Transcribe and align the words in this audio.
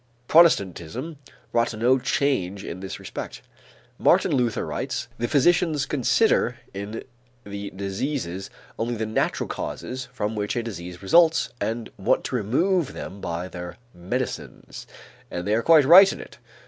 Protestantism 0.27 1.19
brought 1.51 1.75
no 1.77 1.99
change 1.99 2.63
in 2.63 2.79
this 2.79 2.99
respect. 2.99 3.43
Martin 3.99 4.31
Luther 4.31 4.65
writes: 4.65 5.07
"The 5.19 5.27
physicians 5.27 5.85
consider 5.85 6.57
in 6.73 7.03
the 7.43 7.69
diseases 7.69 8.49
only 8.79 8.95
the 8.95 9.05
natural 9.05 9.47
causes 9.47 10.05
from 10.11 10.33
which 10.35 10.55
a 10.55 10.63
disease 10.63 11.03
results 11.03 11.49
and 11.61 11.91
want 11.97 12.23
to 12.23 12.35
remove 12.35 12.93
them 12.93 13.21
by 13.21 13.47
their 13.47 13.77
medicines, 13.93 14.87
and 15.29 15.45
they 15.45 15.53
are 15.53 15.61
quite 15.61 15.85
right 15.85 16.11
in 16.11 16.19
it. 16.19 16.39